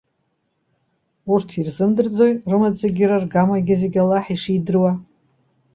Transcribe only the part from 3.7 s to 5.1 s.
зегьы Аллаҳ ишидыруа?